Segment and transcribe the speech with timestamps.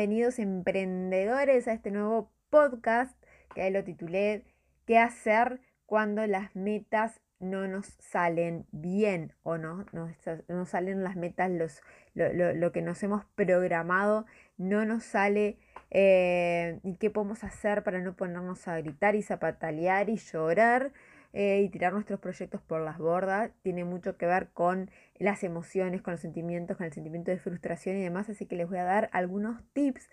[0.00, 3.22] bienvenidos emprendedores a este nuevo podcast
[3.54, 4.46] que lo titulé
[4.86, 11.50] ¿Qué hacer cuando las metas no nos salen bien o no, no, salen las metas,
[11.50, 11.82] los,
[12.14, 14.24] lo, que nos hemos programado
[14.56, 15.58] no nos sale
[15.90, 20.92] eh, y qué podemos hacer para no ponernos a gritar y zapatalear y llorar
[21.32, 26.02] eh, y tirar nuestros proyectos por las bordas tiene mucho que ver con las emociones,
[26.02, 28.28] con los sentimientos, con el sentimiento de frustración y demás.
[28.28, 30.08] Así que les voy a dar algunos tips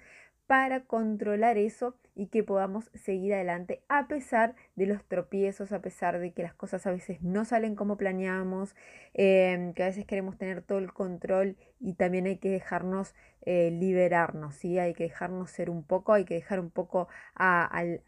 [0.48, 6.20] para controlar eso y que podamos seguir adelante a pesar de los tropiezos, a pesar
[6.20, 8.76] de que las cosas a veces no salen como planeamos,
[9.14, 13.14] em, que a veces queremos tener todo el control y también hay que dejarnos
[13.50, 14.80] eh, liberarnos, ¿sí?
[14.80, 18.02] hay que dejarnos ser un poco, hay que dejar un poco al,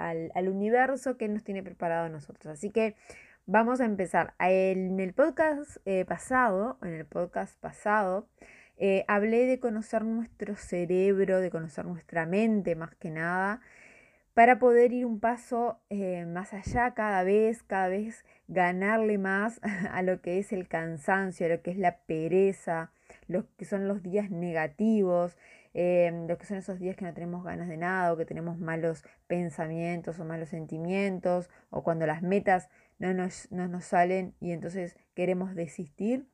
[0.50, 2.48] universo que nos tiene preparado a nosotros.
[2.48, 2.96] Así que
[3.46, 4.34] vamos a empezar.
[4.40, 8.28] En el podcast eh, pasado, en el podcast pasado,
[8.80, 13.60] eh, hablé de conocer nuestro cerebro, de conocer nuestra mente más que nada,
[14.34, 19.60] para poder ir un paso eh, más allá cada vez, cada vez ganarle más
[19.92, 22.94] a lo que es el cansancio, a lo que es la pereza,
[23.28, 25.38] lo que son los días negativos,
[25.74, 28.58] eh, lo que son esos días que no tenemos ganas de nada o que tenemos
[28.58, 34.52] malos pensamientos o malos sentimientos o cuando las metas no nos, no nos salen y
[34.54, 36.28] entonces queremos desistir.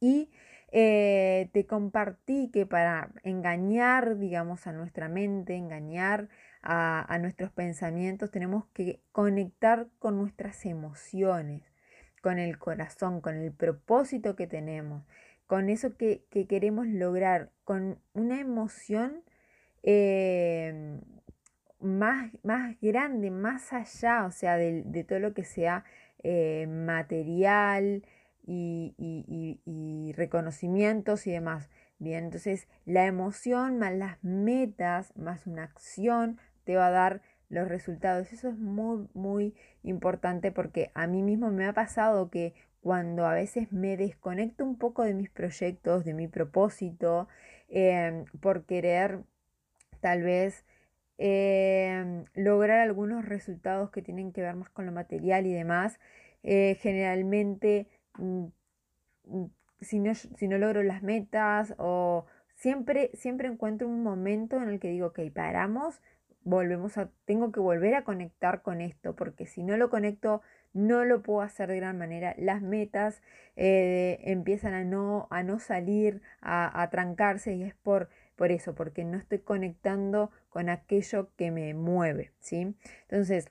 [0.00, 0.30] Y
[0.76, 6.28] eh, te compartí que para engañar, digamos, a nuestra mente, engañar
[6.62, 11.62] a, nuestros pensamientos, tenemos que conectar con nuestras emociones,
[12.22, 15.04] con el corazón, con el propósito que tenemos,
[15.46, 19.22] con eso que, queremos lograr, con una emoción
[19.84, 20.98] eh,
[21.78, 25.84] más, más, grande, más allá, o sea, de, todo lo que sea
[26.24, 28.02] eh, material,
[28.46, 31.70] y, reconocimientos y demás.
[31.98, 37.68] Bien, entonces la emoción más las metas más una acción te va a dar los
[37.68, 38.32] resultados.
[38.32, 43.34] Eso es muy, muy importante porque a mí mismo me ha pasado que cuando a
[43.34, 47.28] veces me desconecto un poco de mis proyectos, de mi propósito,
[47.68, 49.20] em, por querer
[50.00, 50.64] tal vez
[51.18, 56.00] em, lograr algunos resultados que tienen que ver más con lo material y demás,
[56.42, 57.88] eh, generalmente
[59.80, 64.80] si no, si no logro las metas o siempre, siempre encuentro un momento en el
[64.80, 66.00] que digo, ok, paramos,
[66.42, 70.42] volvemos a, tengo que volver a conectar con esto, porque si no lo conecto,
[70.72, 72.34] no lo puedo hacer de gran manera.
[72.38, 73.22] Las metas
[73.56, 78.74] eh, empiezan a no, a no salir, a, a trancarse y es por, por eso,
[78.74, 82.74] porque no estoy conectando con aquello que me mueve, ¿sí?
[83.02, 83.50] Entonces,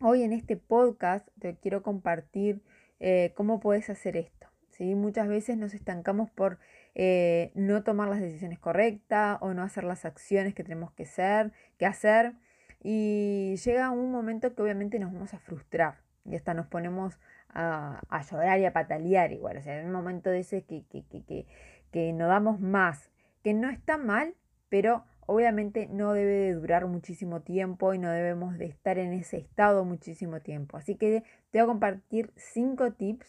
[0.00, 2.62] hoy en este podcast te quiero compartir
[3.00, 4.48] eh, cómo puedes hacer esto.
[4.70, 4.94] ¿sí?
[4.94, 6.58] Muchas veces nos estancamos por
[6.94, 11.52] eh, no tomar las decisiones correctas o no hacer las acciones que tenemos que, ser,
[11.78, 12.34] que hacer.
[12.82, 17.18] Y llega un momento que obviamente nos vamos a frustrar y hasta nos ponemos
[17.48, 19.56] a, llorar y a patalear igual.
[19.56, 21.46] O sea, en un momento de ese que, que, que,
[21.90, 23.10] que no damos más,
[23.42, 24.34] que no está mal,
[24.68, 29.38] pero obviamente no debe de durar muchísimo tiempo y no debemos de estar en ese
[29.38, 30.76] estado muchísimo tiempo.
[30.76, 33.26] Así que te voy a compartir cinco tips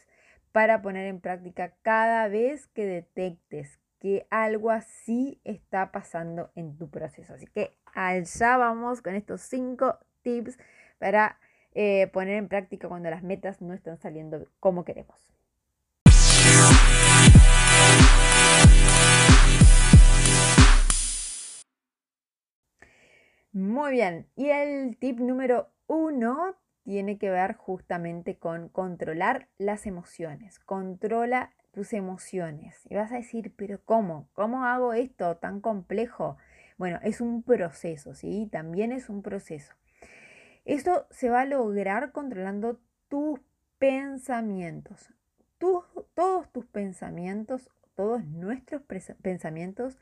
[0.51, 6.89] para poner en práctica cada vez que detectes que algo así está pasando en tu
[6.89, 7.33] proceso.
[7.33, 10.57] Así que allá vamos con estos cinco tips
[10.99, 11.39] para
[11.73, 15.36] eh, poner en práctica cuando las metas no están saliendo como queremos.
[23.57, 30.59] Muy bien, y el tip número uno tiene que ver justamente con controlar las emociones.
[30.59, 32.79] Controla tus emociones.
[32.87, 34.29] Y vas a decir, pero ¿cómo?
[34.33, 36.37] ¿Cómo hago esto tan complejo?
[36.77, 38.47] Bueno, es un proceso, ¿sí?
[38.51, 39.73] También es un proceso.
[40.63, 43.39] Esto se va a lograr controlando tus
[43.79, 45.11] pensamientos.
[45.57, 49.97] todos tus pensamientos, todos nuestros pensamientos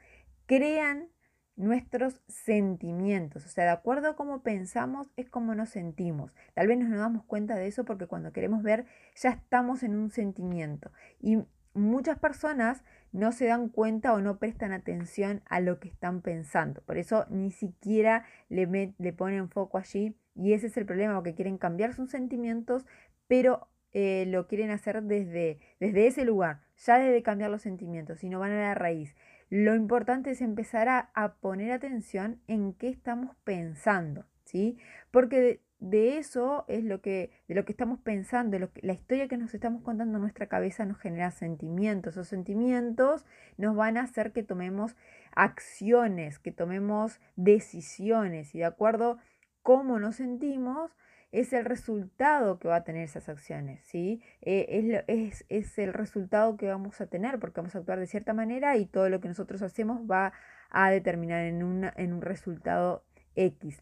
[0.45, 1.07] crean
[1.55, 3.45] nuestros sentimientos.
[3.45, 6.35] O sea, de acuerdo a cómo pensamos es como nos sentimos.
[6.53, 8.85] Tal vez no nos damos cuenta de eso porque cuando queremos ver
[9.15, 10.91] ya estamos en un sentimiento.
[11.19, 11.39] Y
[11.73, 16.81] muchas personas no se dan cuenta o no prestan atención a lo que están pensando.
[16.81, 20.17] Por eso ni siquiera le, le ponen foco allí.
[20.35, 22.85] Y ese es el problema, porque quieren cambiar sus sentimientos,
[23.27, 28.27] pero eh, lo quieren hacer desde, desde ese lugar, ya desde cambiar los sentimientos, y
[28.27, 29.15] no van a la raíz.
[29.49, 34.77] Lo importante es empezar a, poner atención en qué estamos pensando, ¿sí?
[35.11, 39.27] Porque de, eso es lo que, de lo que estamos pensando, lo que, la historia
[39.27, 42.15] que nos estamos contando en nuestra cabeza nos genera sentimientos.
[42.15, 43.25] Esos sentimientos
[43.57, 44.95] nos van a hacer que tomemos
[45.35, 49.19] acciones, que tomemos decisiones y de acuerdo
[49.61, 50.95] cómo nos sentimos,
[51.31, 54.21] es el resultado que va a tener esas acciones, ¿sí?
[54.41, 58.33] Eh, es, es, el resultado que vamos a tener porque vamos a actuar de cierta
[58.33, 60.33] manera y todo lo que nosotros hacemos va
[60.69, 63.03] a determinar en, una, en un resultado
[63.35, 63.81] X.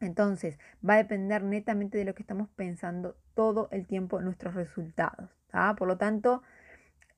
[0.00, 0.58] Entonces,
[0.88, 5.30] va a depender netamente de lo que estamos pensando todo el tiempo nuestros resultados.
[5.76, 6.42] Por lo tanto,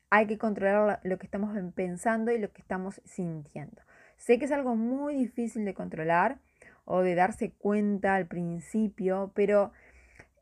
[0.08, 3.82] hay que controlar lo que estamos pensando y lo que estamos sintiendo.
[4.16, 6.38] Sé que es algo muy difícil de controlar
[6.85, 9.73] o de darse cuenta al principio, pero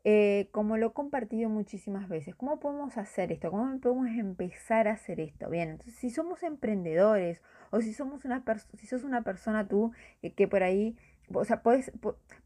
[0.03, 3.51] eh, como lo he compartido muchísimas veces, ¿cómo podemos hacer esto?
[3.51, 5.49] ¿Cómo podemos empezar a hacer esto?
[5.49, 7.41] Bien, entonces si somos emprendedores
[7.71, 8.43] o si somos una
[8.75, 9.91] si sos una persona tú
[10.35, 10.95] que por ahí
[11.33, 11.91] o sea, puedes,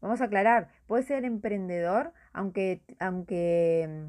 [0.00, 4.08] vamos a aclarar, puedes ser emprendedor aunque, aunque,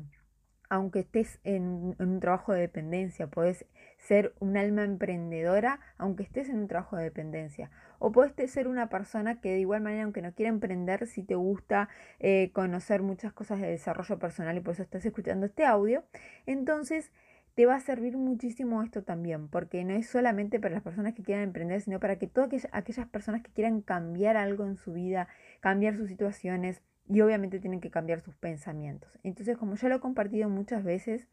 [0.70, 3.66] aunque estés en, un trabajo de dependencia, puedes
[4.06, 7.72] ser un alma emprendedora aunque estés en un trabajo de dependencia.
[8.00, 11.36] O puedes ser una persona que de igual manera, aunque no quiera emprender, si te
[11.36, 16.04] gusta eh, conocer muchas cosas de desarrollo personal y por eso estás escuchando este audio,
[16.46, 17.12] entonces
[17.56, 21.24] te va a servir muchísimo esto también, porque no es solamente para las personas que
[21.24, 25.30] quieran emprender, sino para que todas aquellas, personas que quieran cambiar algo en su vida,
[25.62, 29.18] cambiar sus situaciones y obviamente tienen que cambiar sus pensamientos.
[29.24, 31.30] Entonces, como ya lo he compartido muchas veces,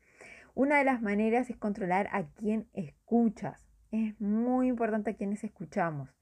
[0.54, 3.66] una de las maneras es controlar a quién escuchas.
[3.90, 6.14] Es muy importante a quienes escuchamos,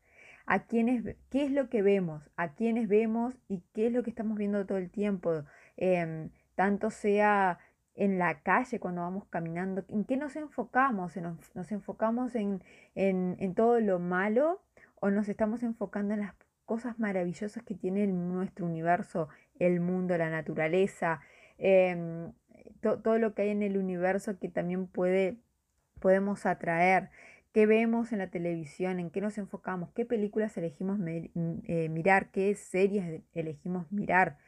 [0.47, 4.11] a quienes, qué es lo que vemos, a quienes vemos y qué es lo que
[4.11, 5.45] estamos viendo todo el tiempo,
[5.77, 7.59] em, tanto sea
[7.95, 9.85] en la calle cuando vamos caminando?
[9.89, 11.17] ¿En qué nos enfocamos?
[11.17, 12.63] ¿Nos, enfocamos en,
[13.55, 14.63] todo lo malo
[14.97, 16.35] o nos estamos enfocando en las
[16.65, 19.29] cosas maravillosas que tiene nuestro universo,
[19.59, 21.21] el mundo, la naturaleza,
[22.81, 25.37] todo lo que hay en el universo que también puede,
[26.01, 27.11] podemos atraer?
[27.53, 29.01] ¿Qué vemos en la televisión?
[29.01, 29.91] ¿En qué nos enfocamos?
[29.93, 32.31] ¿Qué películas elegimos eh, mirar?
[32.31, 34.39] ¿Qué series elegimos mirar?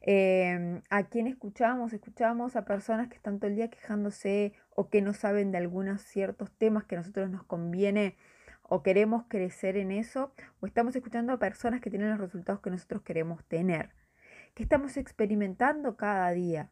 [0.00, 1.92] Em, ¿A quién escuchamos?
[1.92, 6.02] Escuchamos a personas que están todo el día quejándose o que no saben de algunos
[6.02, 8.16] ciertos temas que a nosotros nos conviene
[8.68, 12.70] o queremos crecer en eso, o estamos escuchando a personas que tienen los resultados que
[12.70, 13.90] nosotros queremos tener.
[14.54, 16.70] ¿Qué estamos experimentando cada día?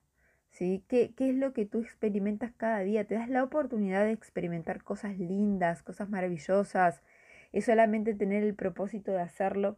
[0.56, 0.82] ¿Sí?
[0.88, 3.05] ¿Qué, ¿Qué es lo que tú experimentas cada día?
[3.06, 7.03] Te das la oportunidad de experimentar cosas lindas, cosas maravillosas.
[7.53, 9.76] Es solamente tener el propósito de hacerlo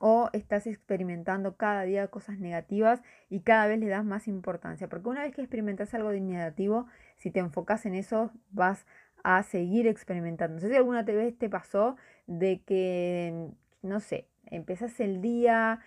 [0.00, 4.88] o estás experimentando cada día cosas negativas y cada vez le das más importancia.
[4.88, 8.84] Porque una vez que experimentas algo de negativo, si te enfocas en eso, vas
[9.22, 10.56] a seguir experimentando.
[10.56, 11.94] No sé si alguna vez te pasó
[12.26, 13.48] de que,
[13.82, 15.78] no sé, empezás el día,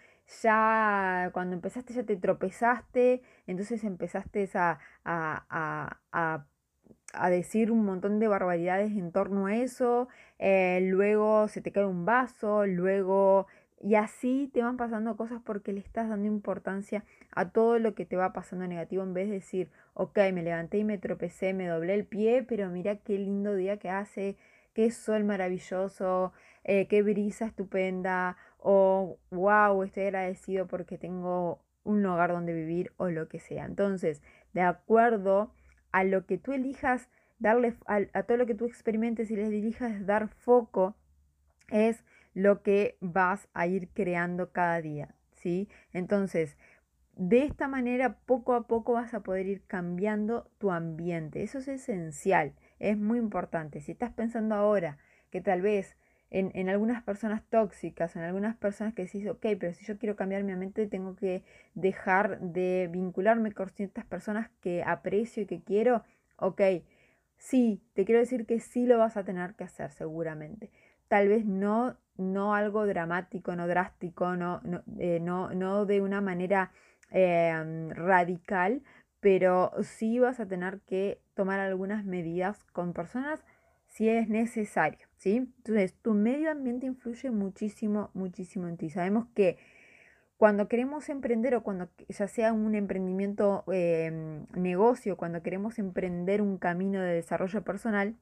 [0.42, 6.46] ya cuando empezaste ya te tropezaste, entonces empezaste a, a, a,
[7.14, 10.08] a decir un montón de barbaridades en torno a eso,
[10.40, 13.48] eh, luego se te cae un vaso, luego
[13.82, 18.06] y así te van pasando cosas porque le estás dando importancia a todo lo que
[18.06, 21.68] te va pasando negativo en vez de decir, ok, me levanté y me tropecé, me
[21.68, 24.38] doblé el pie, pero mira qué lindo día que hace,
[24.74, 26.34] qué sol maravilloso,
[26.64, 33.10] eh, qué brisa estupenda, o wow, estoy agradecido porque tengo un hogar donde vivir o
[33.10, 33.64] lo que sea.
[33.64, 35.54] Entonces, de acuerdo
[35.92, 37.08] a lo que tú elijas,
[37.38, 40.96] darle a, a todo lo que tú experimentes y les dirijas dar foco,
[41.70, 42.04] es
[42.34, 45.70] lo que vas a ir creando cada día, ¿sí?
[45.94, 46.58] Entonces,
[47.14, 51.44] de esta manera, poco a poco vas a poder ir cambiando tu ambiente.
[51.44, 53.80] Eso es esencial, es muy importante.
[53.80, 54.98] Si estás pensando ahora
[55.30, 55.96] que tal vez
[56.32, 60.44] en, algunas personas tóxicas, en algunas personas que decís, ok, pero si yo quiero cambiar
[60.44, 61.44] mi mente, tengo que
[61.76, 66.04] dejar de vincularme con ciertas personas que aprecio y que quiero,
[66.38, 66.62] ok,
[67.38, 70.72] sí, te quiero decir que sí lo vas a tener que hacer seguramente.
[71.08, 76.72] Tal vez no no algo dramático, no drástico, no, no, eh, no, de una manera
[77.12, 78.82] em, radical,
[79.20, 83.44] pero sí vas a tener que tomar algunas medidas con personas
[83.96, 85.38] si es necesario, ¿sí?
[85.38, 88.90] Entonces, tu medio ambiente influye muchísimo, muchísimo en ti.
[88.90, 89.58] Sabemos que
[90.36, 96.58] cuando queremos emprender o cuando ya sea un emprendimiento, em, negocio, cuando queremos emprender un
[96.58, 98.18] camino de desarrollo personal,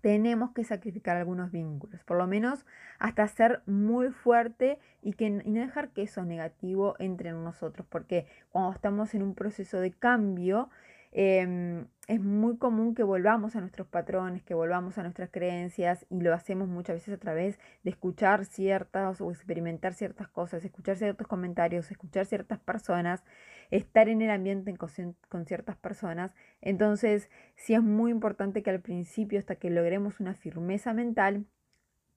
[0.00, 2.64] tenemos que sacrificar algunos vínculos, por lo menos
[2.98, 8.26] hasta ser muy fuerte y, que, no dejar que eso negativo entre en nosotros, porque
[8.50, 10.70] cuando estamos en un proceso de cambio,
[11.12, 16.20] em, es muy común que volvamos a nuestros patrones, que volvamos a nuestras creencias y
[16.20, 21.26] lo hacemos muchas veces a través de escuchar ciertas o experimentar ciertas cosas, escuchar ciertos
[21.28, 23.22] comentarios, escuchar ciertas personas,
[23.70, 26.32] estar en el ambiente con, ciertas personas.
[26.60, 31.46] Entonces, sí es muy importante que al principio, hasta que logremos una firmeza mental,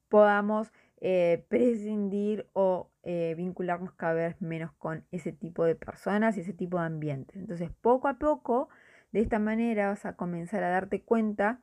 [0.10, 6.42] podamos eh, prescindir o eh, vincularnos cada vez menos con ese tipo de personas y
[6.42, 7.38] ese tipo de ambientes.
[7.38, 8.70] Entonces, poco a poco,
[9.16, 11.62] de esta manera vas a comenzar a darte cuenta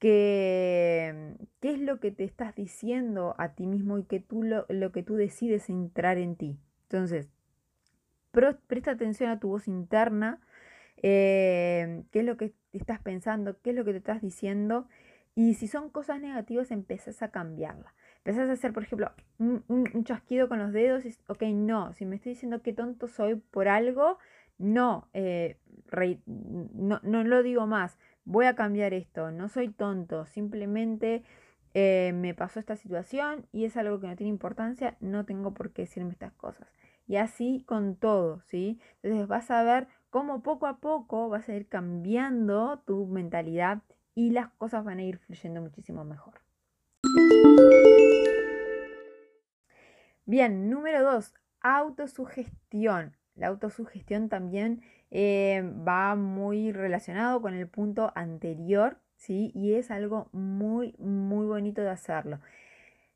[0.00, 4.66] que qué es lo que te estás diciendo a ti mismo y que tú lo,
[4.90, 6.58] que tú decides entrar en ti.
[6.90, 7.28] Entonces,
[8.66, 10.40] presta atención a tu voz interna,
[10.96, 14.88] eh, qué es lo que estás pensando, qué es lo que te estás diciendo
[15.36, 17.94] y si son cosas negativas, empezás a cambiarlas.
[18.24, 22.16] Empezás a hacer, por ejemplo, un, chasquido con los dedos y, ok, no, si me
[22.16, 24.18] estoy diciendo que tonto soy por algo,
[24.58, 25.58] no, eh,
[26.26, 31.22] no, no lo digo más, voy a cambiar esto, no soy tonto, simplemente
[31.74, 35.72] eh, me pasó esta situación y es algo que no tiene importancia, no tengo por
[35.72, 36.68] qué decirme estas cosas.
[37.06, 38.80] Y así con todo, ¿sí?
[39.02, 43.82] Entonces vas a ver cómo poco a poco vas a ir cambiando tu mentalidad
[44.14, 46.34] y las cosas van a ir fluyendo muchísimo mejor.
[50.26, 53.16] Bien, número dos, autosugestión.
[53.34, 54.82] La autosugestión también
[55.14, 59.52] eh, va muy relacionado con el punto anterior, ¿sí?
[59.54, 62.40] Y es algo muy, muy bonito de hacerlo.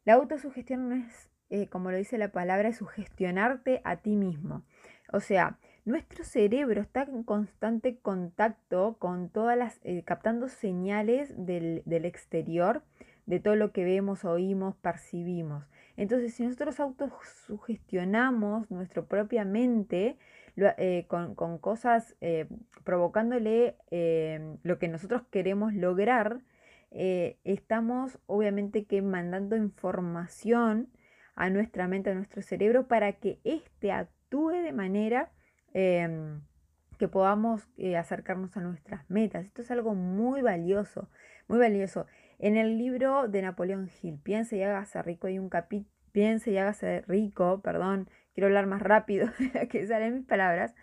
[0.04, 4.62] La autosugestión no es, eh, como lo dice la palabra, es sugestionarte a ti mismo.
[5.10, 11.82] O sea, nuestro cerebro está en constante contacto con todas las, eh, captando señales del,
[11.86, 12.82] del exterior,
[13.24, 15.64] de todo lo que vemos, oímos, percibimos.
[15.96, 20.18] Entonces, si nosotros autosugestionamos nuestra propia mente
[20.58, 22.48] eh, con, cosas eh,
[22.82, 26.40] provocándole eh, lo que nosotros queremos lograr,
[27.44, 30.88] estamos obviamente que mandando información
[31.34, 35.30] a nuestra mente, a nuestro cerebro, para que éste actúe de manera
[35.74, 36.40] em,
[36.98, 39.44] que podamos acercarnos a nuestras metas.
[39.44, 41.10] Esto es algo muy valioso,
[41.48, 42.06] muy valioso.
[42.38, 46.56] En el libro de Napoleón Hill, Piense y hágase rico, hay un capítulo, Piense y
[46.56, 49.30] hágase rico, perdón, quiero hablar más rápido
[49.70, 50.74] que salen mis palabras.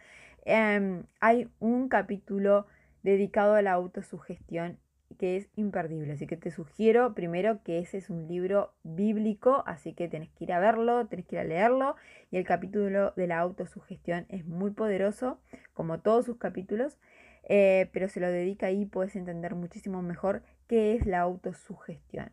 [0.44, 2.66] Em, hay un capítulo
[3.04, 4.80] dedicado a la autosugestión
[5.20, 6.14] que es imperdible.
[6.14, 10.46] Así que te sugiero primero que ese es un libro bíblico, así que tenés que
[10.46, 11.96] ir a verlo, tenés que ir a leerlo.
[12.32, 15.40] Y el capítulo de la autosugestión es muy poderoso,
[15.76, 16.98] como todos sus capítulos,
[17.44, 22.32] eh, pero se lo dedica ahí, puedes entender muchísimo mejor qué es la autosugestión.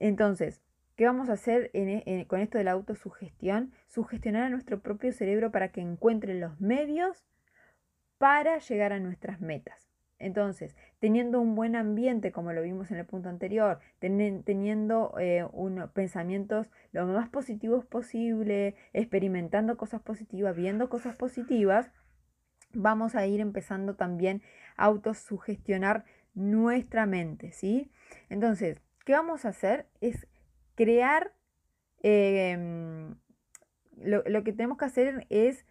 [0.00, 0.60] Entonces,
[0.98, 3.72] ¿qué vamos a hacer e, con esto de la autosugestión?
[3.86, 7.24] Sugestionar a nuestro propio cerebro para que encuentre los medios
[8.18, 9.88] para llegar a nuestras metas.
[10.18, 15.92] Entonces, teniendo un buen ambiente, como lo vimos en el punto anterior, teniendo eh, unos
[15.92, 21.92] pensamientos lo más positivos posible, experimentando cosas positivas, viendo cosas positivas,
[22.74, 24.42] vamos a ir empezando también
[24.76, 27.92] a autosugestionar nuestra mente, ¿sí?
[28.30, 29.86] Entonces, ¿qué vamos a hacer?
[30.00, 30.26] Es
[30.78, 31.32] crear,
[32.04, 33.16] em,
[33.96, 35.66] lo, lo que tenemos que hacer es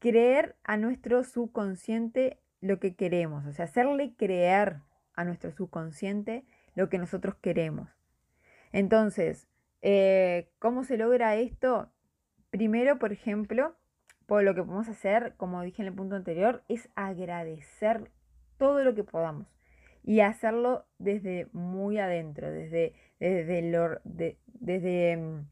[0.00, 4.82] creer a nuestro subconsciente lo que queremos, o sea, hacerle creer
[5.14, 7.88] a nuestro subconsciente lo que nosotros queremos.
[8.70, 9.48] Entonces,
[9.80, 11.90] eh, ¿cómo se logra esto?
[12.50, 13.74] Primero, por ejemplo,
[14.26, 18.10] por lo que podemos hacer, como dije en el punto anterior, es agradecer
[18.58, 19.46] todo lo que podamos
[20.04, 23.98] y hacerlo desde muy adentro, desde, desde,
[24.52, 25.48] desde, mm,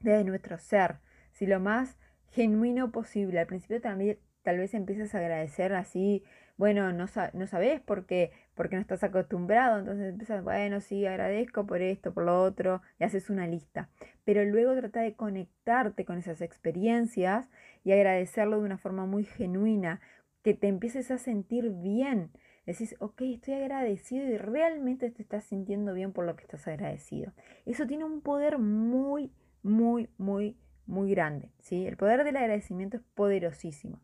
[0.00, 0.98] desde nuestro ser,
[1.32, 1.98] si lo más
[2.30, 3.40] genuino posible.
[3.40, 6.22] Al principio también tal vez empiezas a agradecer así,
[6.56, 11.66] bueno, no, no sabes por qué, porque no estás acostumbrado, entonces empiezas, bueno, sí, agradezco
[11.66, 13.90] por esto, por lo otro, y haces una lista.
[14.24, 17.48] Pero luego trata de conectarte con esas experiencias
[17.84, 20.00] y agradecerlo de una forma muy genuina,
[20.42, 22.30] que te empieces a sentir bien,
[22.66, 27.32] decís, ok, estoy agradecido y realmente te estás sintiendo bien por lo que estás agradecido.
[27.64, 29.32] Eso tiene un poder muy,
[29.62, 30.56] muy, muy,
[30.86, 31.50] muy grande.
[31.60, 31.86] ¿sí?
[31.86, 34.00] El poder del agradecimiento es poderosísimo.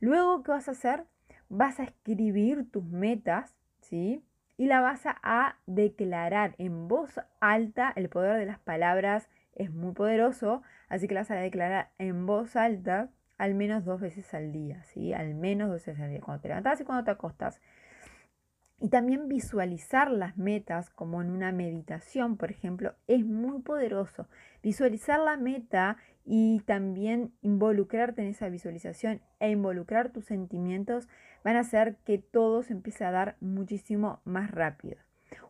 [0.00, 1.04] Luego, ¿qué vas a hacer?
[1.48, 4.24] Vas a escribir tus metas, ¿sí?
[4.56, 7.92] Y la vas a declarar en voz alta.
[7.96, 12.24] El poder de las palabras es muy poderoso, así que la vas a declarar en
[12.24, 15.14] voz alta al menos dos veces al día, ¿sí?
[15.14, 17.60] Al menos dos veces al día, cuando te levantas y cuando te acostas.
[18.80, 24.26] Y también visualizar las metas como en una meditación, por ejemplo, es muy poderoso.
[24.62, 31.08] Visualizar la meta y también involucrarte en esa visualización e involucrar tus sentimientos
[31.44, 34.96] van a hacer que todo se empiece a dar muchísimo más rápido.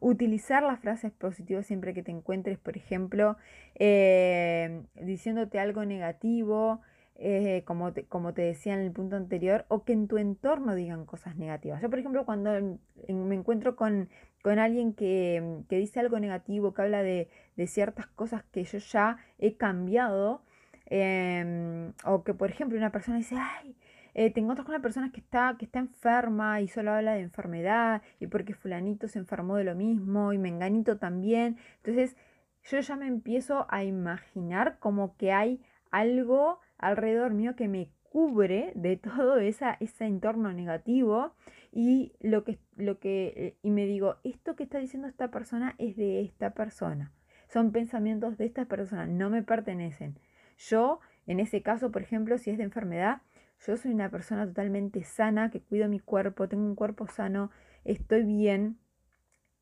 [0.00, 3.36] Utilizar las frases positivas siempre que te encuentres, por ejemplo,
[3.76, 6.80] eh, diciéndote algo negativo,
[7.22, 10.74] eh, como, te, como te decía en el punto anterior, o que en tu entorno
[10.74, 11.82] digan cosas negativas.
[11.82, 14.08] Yo, por ejemplo, cuando me encuentro con,
[14.42, 17.28] alguien que, dice algo negativo, que habla de,
[17.66, 20.42] ciertas cosas que yo ya he cambiado,
[20.86, 23.76] em, o que, por ejemplo, una persona dice, ay,
[24.14, 27.20] eh, te encuentras con una persona que está, que está enferma y solo habla de
[27.20, 31.58] enfermedad y porque fulanito se enfermó de lo mismo y menganito también.
[31.76, 32.16] Entonces
[32.64, 35.60] yo ya me empiezo a imaginar como que hay
[35.90, 41.34] algo alrededor mío que me cubre de todo esa, ese entorno negativo
[41.72, 45.96] y lo que, lo que y me digo, esto que está diciendo esta persona es
[45.96, 47.12] de esta persona.
[47.48, 50.18] Son pensamientos de esta persona, no me pertenecen.
[50.58, 53.22] Yo, en ese caso, por ejemplo, si es de enfermedad,
[53.66, 57.50] yo soy una persona totalmente sana, que cuido mi cuerpo, tengo un cuerpo sano,
[57.84, 58.78] estoy bien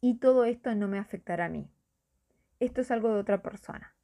[0.01, 1.69] y todo esto no me afectará a mí.
[2.61, 3.95] Esto es algo de otra persona.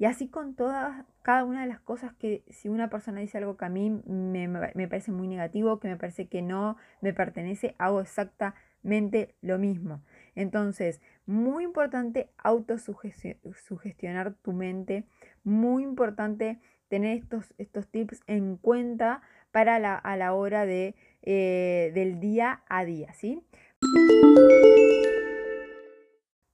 [0.00, 3.58] Y así con todas, cada una de las cosas que si una persona dice algo
[3.58, 7.74] que a mí me, me parece muy negativo, que me parece que no me pertenece,
[7.76, 10.02] hago exactamente lo mismo.
[10.34, 15.04] Entonces, muy importante autosugestionar tu mente,
[15.44, 19.20] muy importante tener estos, estos tips en cuenta
[19.52, 23.44] para a la hora de, eh, del día a día, ¿sí?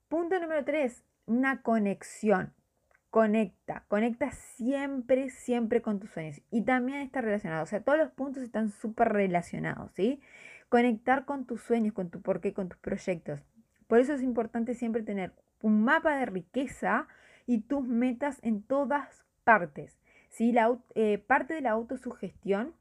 [0.09, 2.56] Punto número 3, una conexión.
[3.17, 6.43] Conecta, conecta siempre, siempre con tus sueños.
[6.51, 10.21] Y también está relacionado, o sea, todos los puntos están súper relacionados, ¿sí?
[10.69, 13.41] Conectar con tus sueños, con tu porqué, con tus proyectos.
[13.87, 15.33] Por eso es importante siempre tener
[15.63, 17.09] un mapa de riqueza
[17.47, 19.99] y tus metas en todas partes.
[20.29, 20.53] ¿sí?
[20.53, 22.75] La, eh, parte de la autosugestión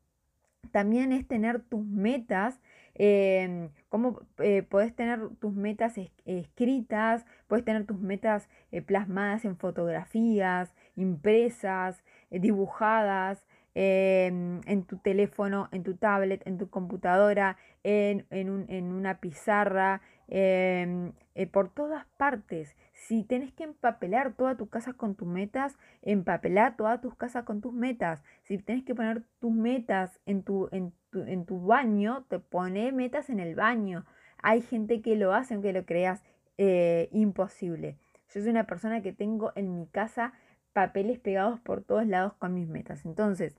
[0.73, 2.59] también es tener tus metas,
[2.95, 9.57] eh, cómo eh, puedes tener tus metas escritas, puedes tener tus metas eh, plasmadas en
[9.57, 18.93] fotografías, impresas, dibujadas, em, en tu teléfono, en tu tablet, en tu computadora, en, en
[18.93, 21.11] una pizarra, em,
[21.51, 22.75] por todas partes.
[22.93, 27.61] Si tienes que empapelar toda tu casa con tus metas, empapelar todas tus casas con
[27.61, 28.23] tus metas.
[28.43, 33.29] Si tienes que poner tus metas en tu, en en tu baño, te pone metas
[33.29, 34.05] en el baño.
[34.41, 36.23] Hay gente que lo hace, aunque lo creas
[36.57, 37.97] eh, imposible.
[38.33, 40.33] Yo soy una persona que tengo en mi casa
[40.73, 43.05] papeles pegados por todos lados con mis metas.
[43.05, 43.53] Entonces,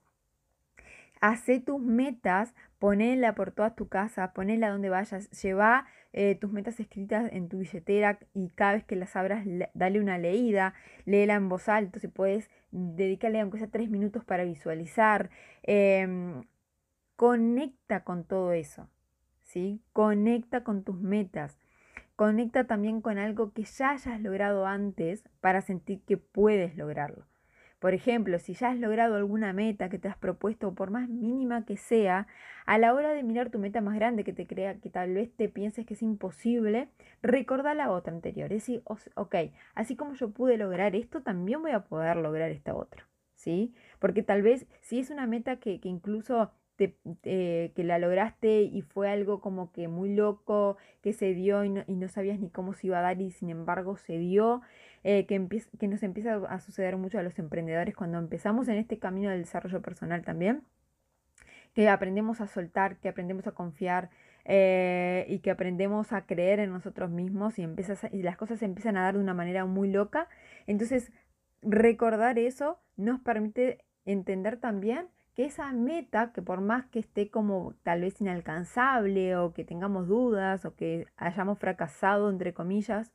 [1.21, 6.79] hace tus metas, ponela por toda tu casa, ponela donde vayas, lleva eh, tus metas
[6.79, 10.75] escritas en tu billetera y cada vez que las abras, dale una leída,
[11.07, 15.31] léela en voz alta, si puedes, dedicarle aunque sea tres minutos para visualizar.
[15.63, 16.43] Em,
[17.17, 18.89] conecta con todo eso,
[19.43, 19.83] ¿sí?
[19.93, 21.59] Conecta con tus metas.
[22.15, 27.27] Conecta también con algo que ya hayas logrado antes para sentir que puedes lograrlo.
[27.79, 31.67] Por ejemplo, si ya has logrado alguna meta que te has propuesto, por más mínima
[31.67, 32.27] que sea,
[32.65, 35.31] a la hora de mirar tu meta más grande que te crea que tal vez
[35.37, 36.89] te pienses que es imposible,
[37.23, 38.51] recuerda la otra anterior.
[38.53, 38.83] Es decir,
[39.15, 39.35] ok,
[39.75, 43.07] así como yo pude lograr esto, también voy a poder lograr esta otra.
[43.35, 43.75] ¿Sí?
[43.99, 49.09] Porque tal vez si es una meta que, que incluso que la lograste y fue
[49.11, 52.99] algo como que muy loco, que se dio y no, sabías ni cómo se iba
[52.99, 54.63] a dar y sin embargo se dio,
[55.05, 55.47] eh, que,
[55.79, 59.43] que nos empieza a suceder mucho a los emprendedores cuando empezamos en este camino del
[59.43, 60.63] desarrollo personal también,
[61.75, 64.11] que aprendemos a soltar, que aprendemos a confiar.
[64.49, 68.97] Eh, y que aprendemos a creer en nosotros mismos y, empiezas y las cosas empiezan
[68.97, 70.29] a dar de una manera muy loca.
[70.69, 71.11] Entonces,
[71.63, 77.75] recordar eso nos permite entender también que esa meta, que por más que esté como
[77.83, 83.13] tal vez inalcanzable o que tengamos dudas o que hayamos fracasado, entre comillas,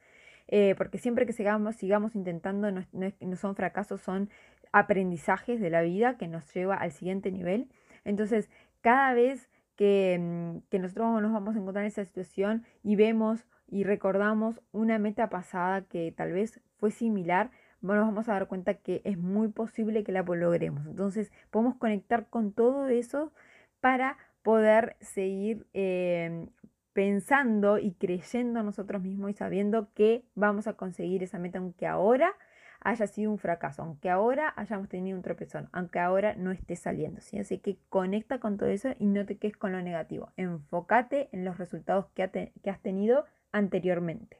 [0.47, 4.29] eh, porque siempre que sigamos, sigamos intentando no, no, son fracasos, son
[4.71, 7.69] aprendizajes de la vida que nos lleva al siguiente nivel.
[8.05, 12.95] Entonces, cada vez que, mm, que nosotros nos vamos a encontrar en esa situación y
[12.97, 17.49] vemos y recordamos una meta pasada que tal vez fue similar,
[17.81, 20.85] nos vamos a dar cuenta que es muy posible que la logremos.
[20.85, 23.31] Entonces podemos conectar con todo eso
[23.79, 26.49] para poder seguir em,
[26.93, 32.33] pensando y creyendo nosotros mismos y sabiendo que vamos a conseguir esa meta, aunque ahora
[32.81, 37.21] haya sido un fracaso, aunque ahora hayamos tenido un tropezón, aunque ahora no esté saliendo.
[37.21, 37.37] ¿sí?
[37.39, 40.31] Así que conecta con todo eso y no te quedes con lo negativo.
[40.35, 44.37] Enfócate en los resultados que has tenido anteriormente.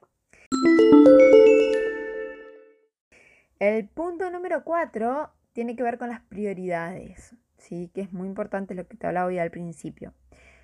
[3.62, 7.91] El punto número cuatro tiene que ver con las prioridades, ¿sí?
[7.93, 10.15] que es muy importante lo que te hablaba hoy al principio.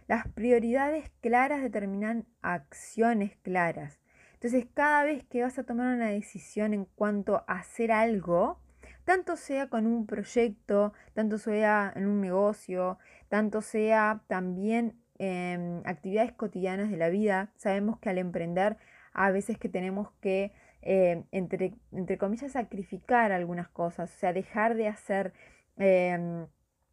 [0.07, 3.99] Las prioridades claras determinan acciones claras.
[4.33, 8.59] Entonces, cada vez que vas a tomar una decisión en cuanto a hacer algo,
[9.05, 12.97] tanto sea con un proyecto, tanto sea en un negocio,
[13.29, 17.51] tanto sea también en actividades cotidianas de la vida.
[17.57, 18.77] Sabemos que al emprender
[19.13, 20.51] a veces que tenemos que,
[20.89, 25.33] eh, entre, entre, comillas, sacrificar algunas cosas, o sea, dejar de hacer,
[25.75, 26.47] em,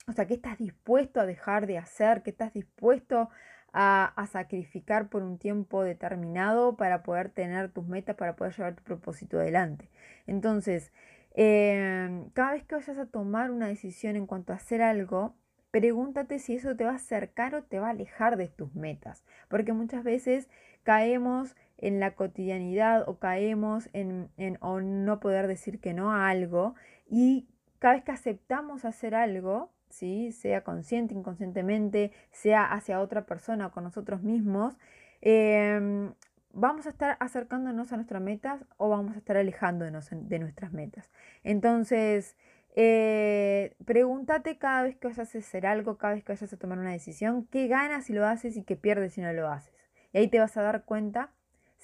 [0.08, 3.30] o sea, que estás dispuesto a dejar de hacer, que estás dispuesto
[3.72, 8.74] a, a, sacrificar por un tiempo determinado para poder tener tus metas, para poder llevar
[8.74, 9.88] tu propósito adelante.
[10.26, 10.92] Entonces,
[11.34, 15.36] em, cada vez que vayas a tomar una decisión en cuanto a hacer algo,
[15.70, 19.24] pregúntate si eso te va a acercar o te va a alejar de tus metas,
[19.48, 20.48] porque muchas veces
[20.82, 26.28] caemos en la cotidianidad o caemos en, en o no poder decir que no a
[26.28, 26.74] algo
[27.06, 27.48] y
[27.84, 30.32] cada vez que aceptamos hacer algo, ¿sí?
[30.32, 34.78] sea consciente, inconscientemente, sea hacia otra persona o con nosotros mismos,
[35.20, 36.14] em,
[36.54, 41.10] vamos a estar acercándonos a nuestras metas o vamos a estar alejándonos de nuestras metas.
[41.42, 42.36] Entonces,
[42.74, 46.78] eh, pregúntate cada vez que vayas a hacer algo, cada vez que vayas a tomar
[46.78, 49.74] una decisión, qué ganas si lo haces y qué pierdes si no lo haces.
[50.14, 51.30] Y ahí te vas a dar cuenta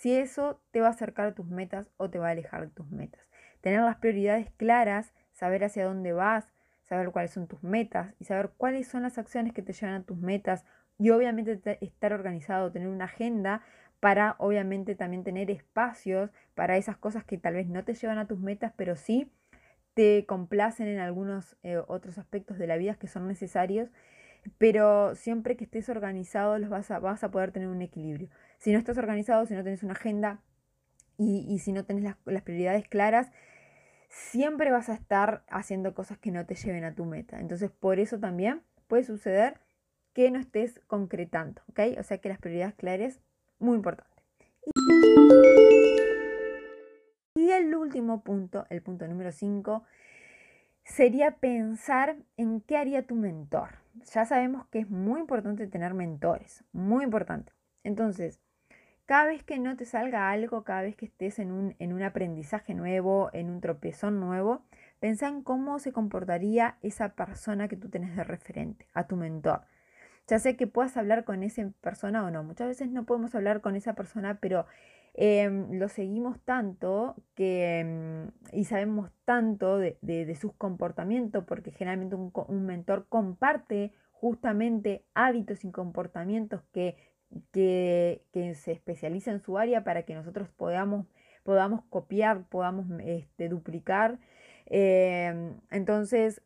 [0.00, 2.72] si eso te va a acercar a tus metas o te va a alejar de
[2.72, 3.20] tus metas.
[3.60, 8.52] Tener las prioridades claras, saber hacia dónde vas, saber cuáles son tus metas y saber
[8.56, 10.64] cuáles son las acciones que te llevan a tus metas
[10.96, 13.60] y obviamente estar organizado, tener una agenda
[14.00, 18.26] para obviamente también tener espacios para esas cosas que tal vez no te llevan a
[18.26, 19.30] tus metas, pero sí
[19.92, 23.90] te complacen en algunos eh, otros aspectos de la vida que son necesarios,
[24.58, 28.28] pero siempre que estés organizado los vas a, vas a poder tener un equilibrio.
[28.58, 30.40] Si no estás organizado, si no tienes una agenda
[31.16, 33.30] y, si no tienes las, prioridades claras,
[34.08, 37.40] siempre vas a estar haciendo cosas que no te lleven a tu meta.
[37.40, 39.60] Entonces, por eso también puede suceder
[40.14, 41.80] que no estés concretando, ¿ok?
[41.98, 43.20] O sea que las prioridades claras,
[43.58, 44.10] muy importante.
[47.34, 49.84] Y el último punto, el punto número 5,
[50.84, 53.79] sería pensar en qué haría tu mentor.
[54.12, 57.52] Ya sabemos que es muy importante tener mentores, muy importante.
[57.82, 58.40] Entonces,
[59.06, 62.02] cada vez que no te salga algo, cada vez que estés en un, en un
[62.02, 64.62] aprendizaje nuevo, en un tropezón nuevo,
[65.00, 69.62] pensá en cómo se comportaría esa persona que tú tienes de referente, a tu mentor.
[70.28, 72.44] Ya sé que puedas hablar con esa persona o no.
[72.44, 74.66] Muchas veces no podemos hablar con esa persona, pero
[75.14, 82.66] Em, lo seguimos tanto que, em, y sabemos tanto de, sus comportamientos, porque generalmente un,
[82.66, 86.96] mentor comparte justamente hábitos y comportamientos que,
[87.52, 88.22] que,
[88.54, 91.06] se especializa en su área para que nosotros podamos,
[91.42, 94.18] podamos copiar, podamos este, duplicar.
[94.66, 96.42] Em, entonces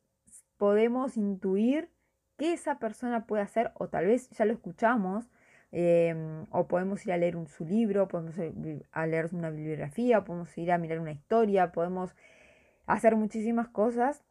[0.56, 1.90] podemos intuir
[2.38, 5.28] qué esa persona puede hacer, o tal vez ya lo escuchamos,
[5.76, 10.56] Em, o podemos ir a leer su libro, podemos ir a leer una bibliografía, podemos
[10.56, 12.14] ir a mirar una historia, podemos
[12.86, 14.22] hacer muchísimas cosas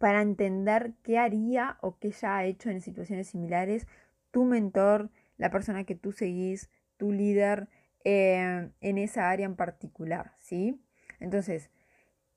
[0.00, 3.86] para entender qué haría o qué ya ha hecho en situaciones similares
[4.32, 7.68] tu mentor, la persona que tú seguís, tu líder
[8.02, 10.82] em, en esa área en particular, ¿sí?
[11.20, 11.70] Entonces,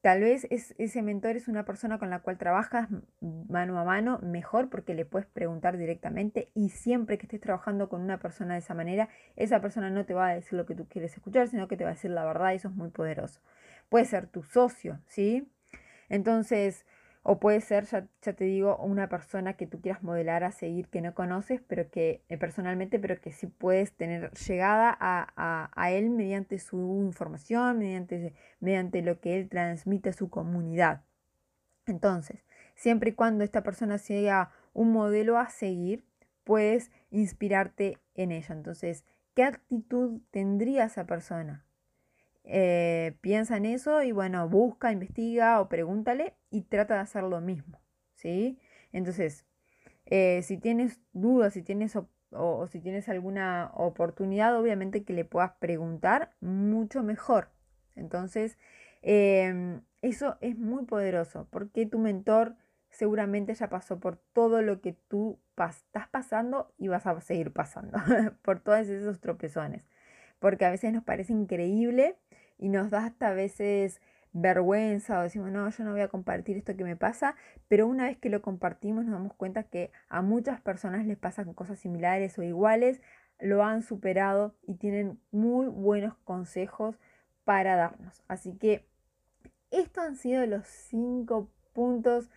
[0.08, 2.88] Tal vez ese mentor es una persona con la cual trabajas
[3.20, 8.00] mano a mano mejor porque le puedes preguntar directamente y siempre que estés trabajando con
[8.00, 10.88] una persona de esa manera, esa persona no te va a decir lo que tú
[10.88, 13.42] quieres escuchar, sino que te va a decir la verdad y eso es muy poderoso.
[13.90, 15.52] Puede ser tu socio, ¿sí?
[16.08, 16.86] Entonces,
[17.30, 21.02] o puede ser, ya, te digo, una persona que tú quieras modelar a seguir que
[21.02, 26.58] no conoces, pero que eh, personalmente, pero que sí puedes tener llegada a, él mediante
[26.58, 31.04] su información, mediante, mediante lo que él transmite a su comunidad.
[31.86, 36.06] Entonces, siempre y cuando esta persona sea un modelo a seguir,
[36.46, 38.56] puedes inspirarte en ella.
[38.56, 41.67] Entonces, ¿qué actitud tendría esa persona?
[42.50, 47.42] Eh, piensa en eso y bueno, busca, investiga o pregúntale y trata de hacer lo
[47.42, 47.82] mismo,
[48.16, 48.58] ¿sí?
[48.94, 49.46] Entonces,
[50.06, 51.98] eh, si tienes dudas, si tienes
[52.32, 57.50] o, si tienes alguna oportunidad, obviamente que le puedas preguntar mucho mejor.
[57.96, 58.58] Entonces,
[59.02, 62.56] em, eso es muy poderoso porque tu mentor
[62.90, 67.98] seguramente ya pasó por todo lo que tú estás pasando y vas a seguir pasando,
[68.42, 69.84] por todos esos tropezones.
[70.40, 72.18] Porque a veces nos parece increíble
[72.58, 74.02] y nos da hasta a veces
[74.34, 77.36] vergüenza o decimos, no, yo no voy a compartir esto que me pasa,
[77.68, 81.54] pero una vez que lo compartimos nos damos cuenta que a muchas personas les pasan
[81.54, 83.02] cosas similares o iguales,
[83.40, 87.00] lo han superado y tienen muy buenos consejos
[87.46, 88.24] para darnos.
[88.28, 88.86] Así que
[89.72, 92.30] estos han sido los cinco puntos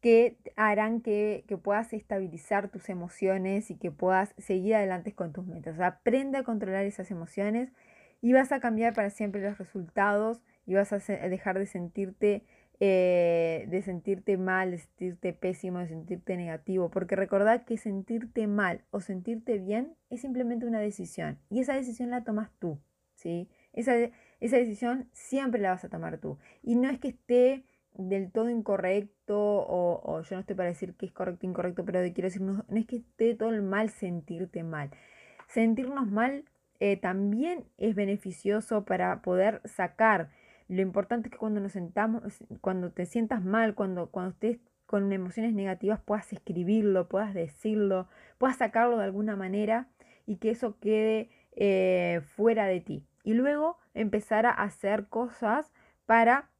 [0.00, 5.46] que harán que, que, puedas estabilizar tus emociones y que puedas seguir adelante con tus
[5.46, 5.78] metas.
[5.78, 7.70] aprende a controlar esas emociones
[8.20, 12.44] y vas a cambiar para siempre los resultados y vas a dejar de sentirte
[12.82, 18.84] eh, de sentirte mal, de sentirte pésimo, de sentirte negativo, porque recordad que sentirte mal
[18.90, 22.80] o sentirte bien es simplemente una decisión y esa decisión la tomas tú,
[23.16, 23.50] ¿sí?
[23.74, 23.92] Esa,
[24.40, 28.48] esa decisión siempre la vas a tomar tú y no es que esté del todo
[28.48, 32.40] incorrecto o, yo no estoy para decir que es correcto o incorrecto, pero quiero decir,
[32.40, 34.90] no, es que esté todo el mal sentirte mal.
[35.48, 36.44] Sentirnos mal
[36.80, 40.30] eh, también es beneficioso para poder sacar.
[40.68, 42.22] Lo importante es que cuando nos sentamos,
[42.60, 48.56] cuando te sientas mal, cuando, cuando estés con emociones negativas, puedas escribirlo, puedas decirlo, puedas
[48.56, 49.88] sacarlo de alguna manera
[50.26, 53.06] y que eso quede eh, fuera de ti.
[53.22, 55.70] Y luego empezar a hacer cosas
[56.06, 56.50] para,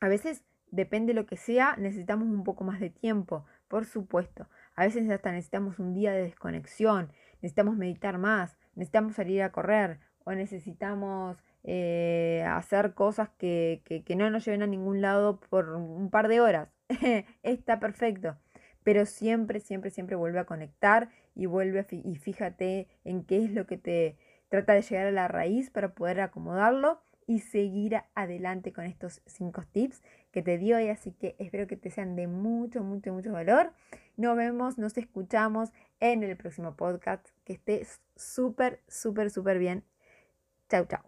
[0.00, 4.48] a veces depende de lo que sea, necesitamos un poco más de tiempo, por supuesto.
[4.74, 10.00] A veces hasta necesitamos un día de desconexión, necesitamos meditar más, necesitamos salir a correr
[10.24, 16.08] o necesitamos eh, hacer cosas que, que, no nos lleven a ningún lado por un
[16.10, 16.70] par de horas.
[17.42, 18.36] Está perfecto.
[18.82, 23.66] Pero siempre, siempre, siempre vuelve a conectar y vuelve y fíjate en qué es lo
[23.66, 24.16] que te
[24.48, 29.62] trata de llegar a la raíz para poder acomodarlo y seguir adelante con estos cinco
[29.70, 30.88] tips que te dio hoy.
[30.88, 33.74] Así que espero que te sean de mucho, mucho, mucho valor.
[34.20, 37.26] Nos vemos, nos escuchamos en el próximo podcast.
[37.46, 39.82] Que estés súper, súper, súper bien.
[40.68, 41.00] Chau, chau.